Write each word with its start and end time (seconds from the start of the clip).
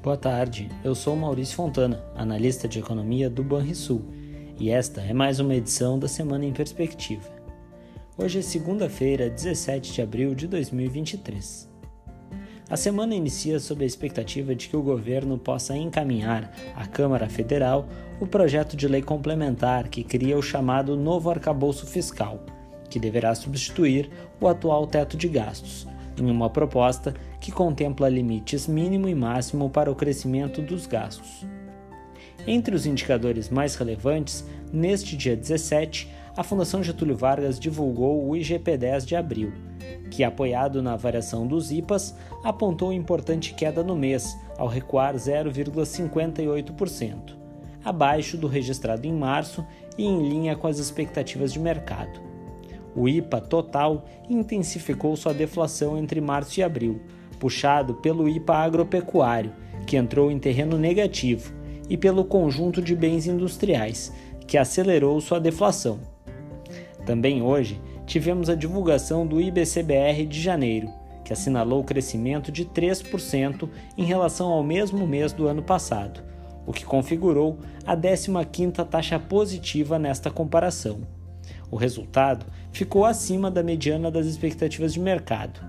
Boa 0.00 0.16
tarde, 0.16 0.68
eu 0.84 0.94
sou 0.94 1.16
Maurício 1.16 1.56
Fontana, 1.56 2.00
analista 2.14 2.68
de 2.68 2.78
economia 2.78 3.28
do 3.28 3.42
Banrisul, 3.42 4.04
e 4.56 4.70
esta 4.70 5.00
é 5.00 5.12
mais 5.12 5.40
uma 5.40 5.56
edição 5.56 5.98
da 5.98 6.06
Semana 6.06 6.44
em 6.44 6.52
Perspectiva. 6.52 7.28
Hoje 8.16 8.38
é 8.38 8.42
segunda-feira, 8.42 9.28
17 9.28 9.92
de 9.92 10.00
abril 10.00 10.36
de 10.36 10.46
2023. 10.46 11.68
A 12.70 12.76
semana 12.76 13.12
inicia 13.12 13.58
sob 13.58 13.82
a 13.82 13.86
expectativa 13.86 14.54
de 14.54 14.68
que 14.68 14.76
o 14.76 14.82
governo 14.82 15.36
possa 15.36 15.76
encaminhar 15.76 16.54
à 16.76 16.86
Câmara 16.86 17.28
Federal 17.28 17.88
o 18.20 18.26
projeto 18.26 18.76
de 18.76 18.86
lei 18.86 19.02
complementar 19.02 19.88
que 19.88 20.04
cria 20.04 20.38
o 20.38 20.42
chamado 20.42 20.96
novo 20.96 21.28
arcabouço 21.28 21.84
fiscal, 21.88 22.46
que 22.88 23.00
deverá 23.00 23.34
substituir 23.34 24.08
o 24.40 24.46
atual 24.46 24.86
teto 24.86 25.16
de 25.16 25.26
gastos, 25.26 25.88
em 26.22 26.30
uma 26.30 26.50
proposta 26.50 27.14
que 27.40 27.52
contempla 27.52 28.08
limites 28.08 28.66
mínimo 28.66 29.08
e 29.08 29.14
máximo 29.14 29.70
para 29.70 29.90
o 29.90 29.94
crescimento 29.94 30.62
dos 30.62 30.86
gastos. 30.86 31.46
Entre 32.46 32.74
os 32.74 32.86
indicadores 32.86 33.50
mais 33.50 33.74
relevantes, 33.74 34.44
neste 34.72 35.16
dia 35.16 35.36
17, 35.36 36.08
a 36.36 36.42
Fundação 36.42 36.82
Getúlio 36.82 37.16
Vargas 37.16 37.58
divulgou 37.58 38.28
o 38.28 38.32
IGP-10 38.32 39.04
de 39.04 39.16
abril, 39.16 39.52
que, 40.10 40.24
apoiado 40.24 40.82
na 40.82 40.96
variação 40.96 41.46
dos 41.46 41.70
IPAs, 41.70 42.16
apontou 42.42 42.92
importante 42.92 43.54
queda 43.54 43.82
no 43.82 43.96
mês, 43.96 44.38
ao 44.56 44.68
recuar 44.68 45.14
0,58%, 45.14 47.36
abaixo 47.84 48.36
do 48.36 48.46
registrado 48.46 49.06
em 49.06 49.12
março 49.12 49.64
e 49.96 50.04
em 50.04 50.28
linha 50.28 50.56
com 50.56 50.66
as 50.66 50.78
expectativas 50.78 51.52
de 51.52 51.58
mercado. 51.58 52.27
O 52.94 53.08
IPA 53.08 53.40
total 53.40 54.04
intensificou 54.28 55.14
sua 55.16 55.34
deflação 55.34 55.98
entre 55.98 56.20
março 56.20 56.58
e 56.58 56.62
abril, 56.62 57.00
puxado 57.38 57.94
pelo 57.94 58.28
IPA 58.28 58.54
agropecuário, 58.54 59.52
que 59.86 59.96
entrou 59.96 60.30
em 60.30 60.38
terreno 60.38 60.76
negativo, 60.76 61.52
e 61.88 61.96
pelo 61.96 62.24
conjunto 62.24 62.82
de 62.82 62.94
bens 62.94 63.26
industriais, 63.26 64.12
que 64.46 64.58
acelerou 64.58 65.20
sua 65.20 65.38
deflação. 65.38 66.00
Também 67.06 67.42
hoje 67.42 67.80
tivemos 68.06 68.50
a 68.50 68.54
divulgação 68.54 69.26
do 69.26 69.40
IBCBR 69.40 70.26
de 70.26 70.40
janeiro, 70.40 70.88
que 71.24 71.32
assinalou 71.32 71.84
crescimento 71.84 72.50
de 72.50 72.64
3% 72.64 73.68
em 73.96 74.04
relação 74.04 74.48
ao 74.48 74.62
mesmo 74.62 75.06
mês 75.06 75.32
do 75.32 75.46
ano 75.46 75.62
passado, 75.62 76.22
o 76.66 76.72
que 76.72 76.84
configurou 76.84 77.58
a 77.86 77.94
15ª 77.94 78.84
taxa 78.86 79.18
positiva 79.18 79.98
nesta 79.98 80.30
comparação. 80.30 81.00
O 81.70 81.76
resultado 81.76 82.46
ficou 82.72 83.04
acima 83.04 83.50
da 83.50 83.62
mediana 83.62 84.10
das 84.10 84.26
expectativas 84.26 84.92
de 84.92 85.00
mercado. 85.00 85.60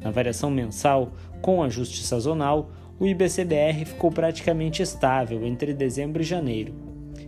Na 0.00 0.10
variação 0.10 0.50
mensal, 0.50 1.12
com 1.40 1.62
ajuste 1.62 2.02
sazonal, 2.02 2.70
o 2.98 3.06
IBCBR 3.06 3.84
ficou 3.84 4.10
praticamente 4.10 4.82
estável 4.82 5.44
entre 5.44 5.74
dezembro 5.74 6.22
e 6.22 6.24
janeiro. 6.24 6.74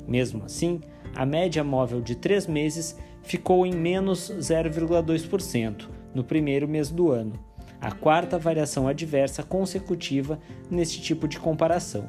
Mesmo 0.06 0.44
assim, 0.44 0.80
a 1.14 1.26
média 1.26 1.64
móvel 1.64 2.00
de 2.00 2.14
três 2.14 2.46
meses 2.46 2.96
ficou 3.22 3.66
em 3.66 3.74
menos 3.74 4.30
0,2% 4.30 5.88
no 6.14 6.22
primeiro 6.22 6.68
mês 6.68 6.90
do 6.90 7.10
ano, 7.10 7.32
a 7.80 7.90
quarta 7.92 8.38
variação 8.38 8.88
adversa 8.88 9.42
consecutiva 9.42 10.38
neste 10.70 11.00
tipo 11.00 11.28
de 11.28 11.38
comparação. 11.38 12.06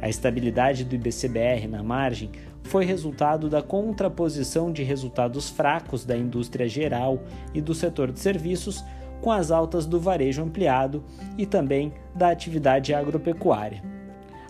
A 0.00 0.08
estabilidade 0.08 0.84
do 0.84 0.94
IBCBR 0.94 1.66
na 1.68 1.82
margem 1.82 2.30
foi 2.66 2.84
resultado 2.84 3.48
da 3.48 3.62
contraposição 3.62 4.70
de 4.70 4.82
resultados 4.82 5.48
fracos 5.48 6.04
da 6.04 6.16
indústria 6.16 6.68
geral 6.68 7.22
e 7.54 7.60
do 7.60 7.74
setor 7.74 8.12
de 8.12 8.20
serviços 8.20 8.84
com 9.22 9.32
as 9.32 9.50
altas 9.50 9.86
do 9.86 9.98
varejo 9.98 10.42
ampliado 10.42 11.02
e 11.38 11.46
também 11.46 11.94
da 12.14 12.28
atividade 12.28 12.92
agropecuária. 12.92 13.82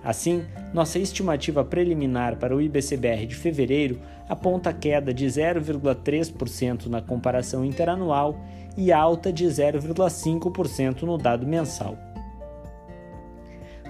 Assim, 0.03 0.45
nossa 0.73 0.99
estimativa 0.99 1.65
preliminar 1.65 2.37
para 2.37 2.55
o 2.55 2.61
IBCBR 2.61 3.27
de 3.27 3.35
fevereiro 3.35 4.01
aponta 4.29 4.73
queda 4.73 5.13
de 5.13 5.27
0,3% 5.27 6.87
na 6.87 7.03
comparação 7.03 7.65
interanual 7.65 8.39
e 8.77 8.93
alta 8.93 9.33
de 9.33 9.45
0,5% 9.47 11.03
no 11.03 11.19
dado 11.19 11.47
mensal. 11.47 11.97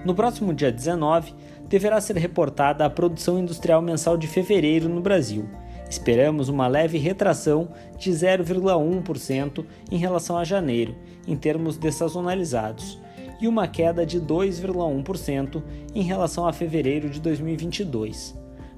No 0.03 0.15
próximo 0.15 0.53
dia 0.53 0.71
19, 0.71 1.35
deverá 1.69 1.99
ser 1.99 2.17
reportada 2.17 2.85
a 2.85 2.89
produção 2.89 3.39
industrial 3.39 3.81
mensal 3.81 4.17
de 4.17 4.27
fevereiro 4.27 4.87
no 4.87 5.01
Brasil. 5.01 5.47
Esperamos 5.89 6.49
uma 6.49 6.67
leve 6.67 6.97
retração 6.97 7.69
de 7.97 8.11
0,1% 8.11 9.65
em 9.91 9.97
relação 9.97 10.37
a 10.37 10.43
janeiro, 10.43 10.95
em 11.25 11.35
termos 11.35 11.77
dessazonalizados, 11.77 12.99
e 13.39 13.47
uma 13.47 13.67
queda 13.67 14.05
de 14.05 14.19
2,1% 14.19 15.63
em 15.95 16.01
relação 16.01 16.47
a 16.47 16.51
fevereiro 16.51 17.09
de 17.09 17.21
2022. 17.21 18.35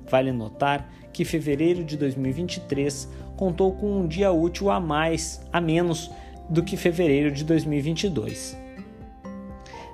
Vale 0.08 0.32
notar 0.32 0.92
que 1.14 1.26
fevereiro 1.26 1.84
de 1.84 1.98
2023 1.98 3.10
contou 3.36 3.72
com 3.74 4.00
um 4.00 4.08
dia 4.08 4.32
útil 4.32 4.70
a 4.70 4.80
mais, 4.80 5.42
a 5.52 5.62
menos 5.62 6.12
do 6.50 6.64
que 6.64 6.76
fevereiro 6.76 7.32
de 7.32 7.44
2022. 7.44 8.58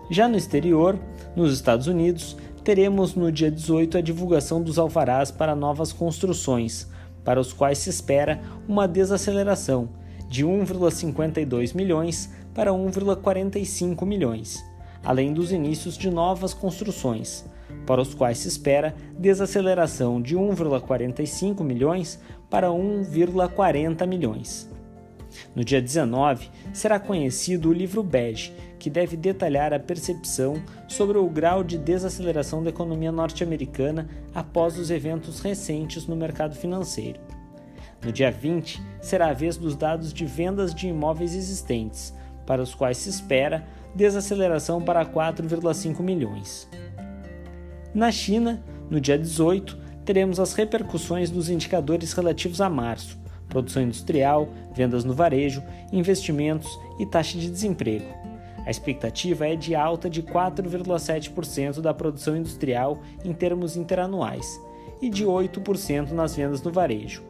Já 0.09 0.27
no 0.27 0.37
exterior, 0.37 0.99
nos 1.35 1.53
Estados 1.53 1.87
Unidos, 1.87 2.37
teremos 2.65 3.13
no 3.13 3.31
dia 3.31 3.51
18 3.51 3.99
a 3.99 4.01
divulgação 4.01 4.59
dos 4.59 4.79
alvarás 4.79 5.29
para 5.29 5.55
novas 5.55 5.93
construções, 5.93 6.87
para 7.23 7.39
os 7.39 7.53
quais 7.53 7.77
se 7.77 7.91
espera 7.91 8.41
uma 8.67 8.87
desaceleração 8.87 9.89
de 10.27 10.43
1,52 10.43 11.75
milhões 11.75 12.33
para 12.55 12.71
1,45 12.71 14.03
milhões, 14.03 14.65
além 15.03 15.31
dos 15.31 15.51
inícios 15.51 15.95
de 15.95 16.09
novas 16.09 16.55
construções, 16.55 17.45
para 17.85 18.01
os 18.01 18.15
quais 18.15 18.39
se 18.39 18.47
espera 18.47 18.95
desaceleração 19.19 20.19
de 20.19 20.35
1,45 20.35 21.63
milhões 21.63 22.19
para 22.49 22.69
1,40 22.69 24.07
milhões. 24.07 24.74
No 25.55 25.63
dia 25.63 25.81
19, 25.81 26.49
será 26.73 26.99
conhecido 26.99 27.69
o 27.69 27.73
livro 27.73 28.03
Bege, 28.03 28.53
que 28.77 28.89
deve 28.89 29.17
detalhar 29.17 29.73
a 29.73 29.79
percepção 29.79 30.61
sobre 30.87 31.17
o 31.17 31.27
grau 31.29 31.63
de 31.63 31.77
desaceleração 31.77 32.63
da 32.63 32.69
economia 32.69 33.11
norte-americana 33.11 34.07
após 34.33 34.77
os 34.77 34.91
eventos 34.91 35.39
recentes 35.39 36.05
no 36.07 36.15
mercado 36.15 36.55
financeiro. 36.55 37.19
No 38.03 38.11
dia 38.11 38.29
20, 38.29 38.81
será 39.01 39.29
a 39.29 39.33
vez 39.33 39.57
dos 39.57 39.75
dados 39.75 40.13
de 40.13 40.25
vendas 40.25 40.75
de 40.75 40.87
imóveis 40.87 41.33
existentes, 41.33 42.13
para 42.45 42.61
os 42.61 42.75
quais 42.75 42.97
se 42.97 43.09
espera 43.09 43.65
desaceleração 43.95 44.81
para 44.81 45.05
4,5 45.05 46.01
milhões. 46.01 46.69
Na 47.93 48.11
China, 48.11 48.63
no 48.89 48.99
dia 48.99 49.17
18, 49.17 49.77
teremos 50.03 50.39
as 50.39 50.53
repercussões 50.53 51.31
dos 51.31 51.49
indicadores 51.49 52.13
relativos 52.13 52.61
a 52.61 52.69
março, 52.69 53.17
produção 53.55 53.83
industrial, 53.83 54.49
vendas 54.73 55.05
no 55.05 55.13
varejo, 55.13 55.63
investimentos 55.89 56.77
e 56.99 57.05
taxa 57.05 57.37
de 57.37 57.49
desemprego. 57.49 58.05
A 58.65 58.69
expectativa 58.69 59.47
é 59.47 59.55
de 59.55 59.73
alta 59.73 60.09
de 60.09 60.21
4,7% 60.21 61.79
da 61.79 61.93
produção 61.93 62.35
industrial 62.35 62.99
em 63.23 63.31
termos 63.31 63.77
interanuais 63.77 64.59
e 65.01 65.09
de 65.09 65.23
8% 65.23 66.11
nas 66.11 66.35
vendas 66.35 66.61
no 66.61 66.69
varejo. 66.69 67.23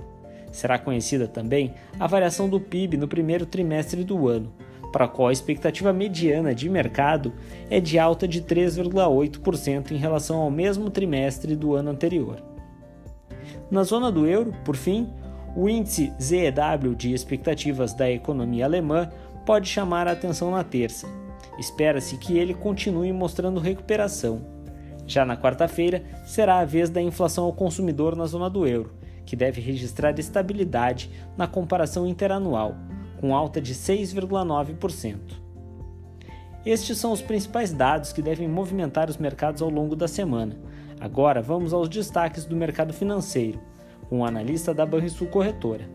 Será 0.51 0.79
conhecida 0.79 1.27
também 1.27 1.75
a 1.99 2.07
variação 2.07 2.49
do 2.49 2.59
PIB 2.59 2.97
no 2.97 3.07
primeiro 3.07 3.45
trimestre 3.45 4.03
do 4.03 4.27
ano, 4.27 4.51
para 4.91 5.05
a 5.05 5.07
qual 5.07 5.27
a 5.27 5.33
expectativa 5.33 5.93
mediana 5.93 6.55
de 6.55 6.67
mercado 6.67 7.33
é 7.69 7.79
de 7.79 7.99
alta 7.99 8.27
de 8.27 8.41
3,8% 8.41 9.91
em 9.91 9.97
relação 9.97 10.37
ao 10.37 10.49
mesmo 10.49 10.89
trimestre 10.89 11.55
do 11.55 11.75
ano 11.75 11.91
anterior. 11.91 12.41
Na 13.69 13.83
zona 13.83 14.11
do 14.11 14.25
euro, 14.25 14.53
por 14.63 14.75
fim, 14.75 15.09
o 15.55 15.69
índice 15.69 16.13
ZEW 16.21 16.95
de 16.95 17.13
expectativas 17.13 17.93
da 17.93 18.09
economia 18.09 18.65
alemã 18.65 19.09
pode 19.45 19.69
chamar 19.69 20.07
a 20.07 20.11
atenção 20.11 20.51
na 20.51 20.63
terça, 20.63 21.07
Espera-se 21.57 22.17
que 22.17 22.37
ele 22.37 22.53
continue 22.53 23.11
mostrando 23.13 23.59
recuperação. 23.59 24.41
Já 25.07 25.25
na 25.25 25.37
quarta-feira, 25.37 26.03
será 26.25 26.59
a 26.59 26.65
vez 26.65 26.89
da 26.89 27.01
inflação 27.01 27.45
ao 27.45 27.53
consumidor 27.53 28.15
na 28.15 28.25
zona 28.25 28.49
do 28.49 28.67
euro, 28.67 28.93
que 29.25 29.35
deve 29.35 29.61
registrar 29.61 30.17
estabilidade 30.19 31.09
na 31.37 31.47
comparação 31.47 32.07
interanual, 32.07 32.75
com 33.19 33.35
alta 33.35 33.61
de 33.61 33.73
6,9%. 33.73 35.17
Estes 36.65 36.97
são 36.97 37.11
os 37.11 37.21
principais 37.21 37.71
dados 37.71 38.11
que 38.11 38.23
devem 38.23 38.47
movimentar 38.47 39.09
os 39.09 39.17
mercados 39.17 39.61
ao 39.61 39.69
longo 39.69 39.95
da 39.95 40.07
semana. 40.07 40.57
Agora 40.99 41.41
vamos 41.41 41.73
aos 41.73 41.87
destaques 41.87 42.45
do 42.45 42.55
mercado 42.55 42.91
financeiro, 42.91 43.59
o 44.09 44.23
analista 44.23 44.73
da 44.73 44.85
Banrisul 44.85 45.27
Corretora. 45.27 45.87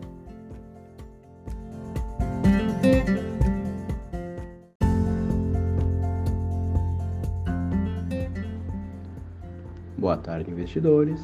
Boa 9.97 10.17
tarde, 10.17 10.49
investidores. 10.49 11.21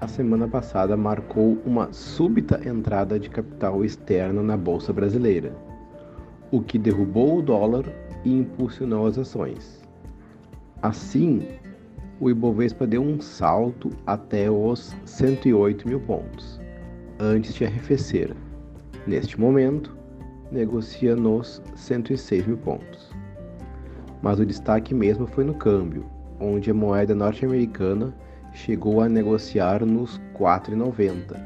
A 0.00 0.08
semana 0.08 0.48
passada 0.48 0.96
marcou 0.96 1.58
uma 1.64 1.92
súbita 1.92 2.60
entrada 2.68 3.18
de 3.18 3.28
capital 3.28 3.84
externo 3.84 4.42
na 4.42 4.56
bolsa 4.56 4.92
brasileira, 4.92 5.52
o 6.50 6.60
que 6.62 6.78
derrubou 6.78 7.38
o 7.38 7.42
dólar 7.42 7.84
e 8.24 8.32
impulsionou 8.32 9.06
as 9.06 9.18
ações. 9.18 9.82
Assim, 10.80 11.46
o 12.22 12.30
Ibovespa 12.30 12.86
deu 12.86 13.02
um 13.02 13.20
salto 13.20 13.90
até 14.06 14.48
os 14.48 14.94
108 15.04 15.88
mil 15.88 15.98
pontos, 15.98 16.60
antes 17.18 17.52
de 17.52 17.64
arrefecer. 17.64 18.32
Neste 19.08 19.40
momento, 19.40 19.96
negocia 20.52 21.16
nos 21.16 21.60
106 21.74 22.46
mil 22.46 22.56
pontos. 22.58 23.10
Mas 24.22 24.38
o 24.38 24.46
destaque 24.46 24.94
mesmo 24.94 25.26
foi 25.26 25.42
no 25.42 25.54
câmbio, 25.54 26.06
onde 26.38 26.70
a 26.70 26.74
moeda 26.74 27.12
norte-americana 27.12 28.14
chegou 28.52 29.00
a 29.00 29.08
negociar 29.08 29.84
nos 29.84 30.20
4,90, 30.38 31.36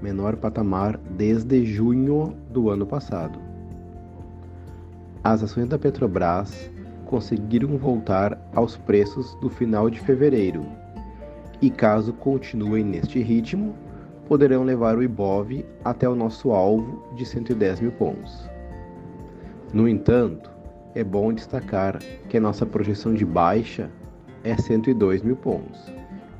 menor 0.00 0.36
patamar 0.36 0.96
desde 1.18 1.66
junho 1.66 2.34
do 2.48 2.70
ano 2.70 2.86
passado. 2.86 3.38
As 5.22 5.42
ações 5.42 5.68
da 5.68 5.78
Petrobras 5.78 6.70
conseguiram 7.04 7.76
voltar 7.76 8.38
aos 8.54 8.76
preços 8.76 9.34
do 9.36 9.48
final 9.48 9.88
de 9.88 10.00
fevereiro 10.00 10.64
e, 11.60 11.70
caso 11.70 12.12
continuem 12.12 12.84
neste 12.84 13.20
ritmo, 13.20 13.74
poderão 14.26 14.64
levar 14.64 14.96
o 14.96 15.02
IBOV 15.02 15.64
até 15.84 16.08
o 16.08 16.14
nosso 16.14 16.50
alvo 16.50 17.02
de 17.14 17.24
110 17.24 17.80
mil 17.80 17.92
pontos. 17.92 18.48
No 19.72 19.88
entanto, 19.88 20.50
é 20.94 21.02
bom 21.02 21.32
destacar 21.32 21.98
que 22.28 22.36
a 22.36 22.40
nossa 22.40 22.64
projeção 22.64 23.12
de 23.12 23.24
baixa 23.24 23.90
é 24.42 24.56
102 24.56 25.22
mil 25.22 25.36
pontos, 25.36 25.92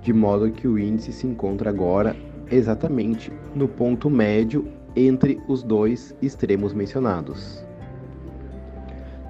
de 0.03 0.13
modo 0.13 0.51
que 0.51 0.69
o 0.69 0.79
índice 0.79 1.13
se 1.13 1.27
encontra 1.27 1.71
agora 1.71 2.15
exatamente 2.51 3.33
no 3.55 3.67
ponto 3.67 4.09
médio 4.09 4.69
entre 4.95 5.41
os 5.49 5.63
dois 5.63 6.15
extremos 6.23 6.73
mencionados. 6.73 7.65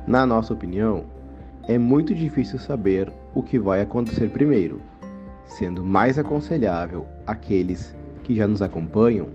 Na 0.07 0.27
nossa 0.27 0.53
opinião, 0.53 1.05
é 1.67 1.79
muito 1.79 2.15
difícil 2.15 2.59
saber 2.59 3.11
o 3.35 3.43
que 3.43 3.59
vai 3.59 3.81
acontecer 3.81 4.29
primeiro, 4.29 4.81
sendo 5.47 5.85
mais 5.85 6.19
aconselhável 6.19 7.07
aqueles 7.27 7.95
que 8.23 8.35
já 8.35 8.47
nos 8.47 8.61
acompanham 8.61 9.29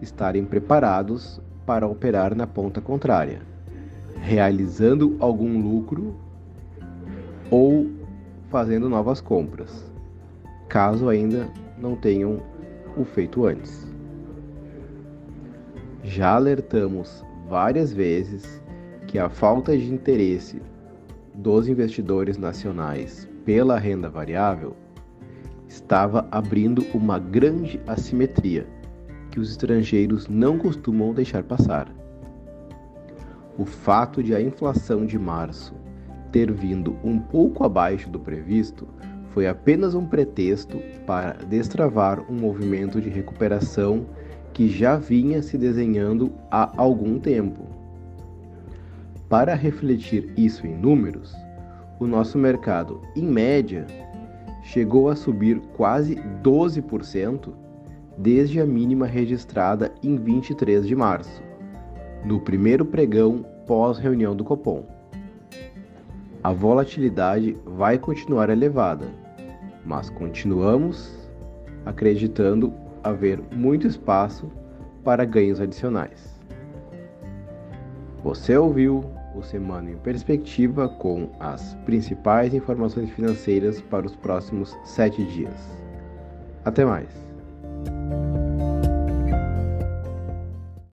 estarem 0.00 0.44
preparados 0.44 1.40
para 1.66 1.86
operar 1.86 2.34
na 2.34 2.46
ponta 2.46 2.80
contrária, 2.80 3.40
realizando 4.20 5.16
algum 5.18 5.60
lucro 5.60 6.14
ou 7.50 7.90
fazendo 8.48 8.88
novas 8.88 9.20
compras, 9.20 9.90
caso 10.68 11.08
ainda 11.08 11.48
não 11.78 11.96
tenham 11.96 12.40
o 12.96 13.04
feito 13.04 13.44
antes. 13.44 13.86
Já 16.04 16.34
alertamos 16.34 17.24
várias 17.48 17.92
vezes 17.92 18.60
que 19.06 19.18
a 19.18 19.28
falta 19.28 19.76
de 19.76 19.92
interesse 19.92 20.60
dos 21.34 21.68
investidores 21.68 22.36
nacionais 22.36 23.28
pela 23.44 23.78
renda 23.78 24.08
variável 24.08 24.76
estava 25.66 26.26
abrindo 26.30 26.84
uma 26.94 27.18
grande 27.18 27.80
assimetria 27.86 28.66
que 29.30 29.40
os 29.40 29.50
estrangeiros 29.50 30.28
não 30.28 30.58
costumam 30.58 31.14
deixar 31.14 31.42
passar. 31.42 31.88
O 33.58 33.64
fato 33.64 34.22
de 34.22 34.34
a 34.34 34.40
inflação 34.40 35.06
de 35.06 35.18
março 35.18 35.74
ter 36.30 36.52
vindo 36.52 36.96
um 37.02 37.18
pouco 37.18 37.64
abaixo 37.64 38.08
do 38.10 38.18
previsto 38.18 38.86
foi 39.30 39.46
apenas 39.46 39.94
um 39.94 40.06
pretexto 40.06 40.78
para 41.06 41.32
destravar 41.46 42.20
um 42.30 42.34
movimento 42.34 43.00
de 43.00 43.08
recuperação 43.08 44.06
que 44.52 44.68
já 44.68 44.96
vinha 44.96 45.42
se 45.42 45.56
desenhando 45.56 46.32
há 46.50 46.70
algum 46.76 47.18
tempo. 47.18 47.66
Para 49.32 49.54
refletir 49.54 50.30
isso 50.36 50.66
em 50.66 50.76
números, 50.76 51.34
o 51.98 52.06
nosso 52.06 52.36
mercado, 52.36 53.00
em 53.16 53.24
média, 53.24 53.86
chegou 54.62 55.08
a 55.08 55.16
subir 55.16 55.58
quase 55.74 56.16
12% 56.42 57.50
desde 58.18 58.60
a 58.60 58.66
mínima 58.66 59.06
registrada 59.06 59.90
em 60.02 60.18
23 60.18 60.86
de 60.86 60.94
março, 60.94 61.42
no 62.26 62.40
primeiro 62.40 62.84
pregão 62.84 63.42
pós-reunião 63.66 64.36
do 64.36 64.44
Copom. 64.44 64.84
A 66.44 66.52
volatilidade 66.52 67.56
vai 67.64 67.96
continuar 67.96 68.50
elevada, 68.50 69.06
mas 69.82 70.10
continuamos 70.10 71.10
acreditando 71.86 72.70
haver 73.02 73.40
muito 73.50 73.86
espaço 73.86 74.52
para 75.02 75.24
ganhos 75.24 75.58
adicionais. 75.58 76.38
Você 78.22 78.54
ouviu 78.58 79.02
o 79.34 79.42
Semana 79.42 79.90
em 79.90 79.96
Perspectiva 79.96 80.88
com 80.88 81.28
as 81.40 81.74
principais 81.84 82.54
informações 82.54 83.10
financeiras 83.10 83.80
para 83.80 84.06
os 84.06 84.14
próximos 84.16 84.76
sete 84.84 85.24
dias. 85.24 85.54
Até 86.64 86.84
mais! 86.84 87.31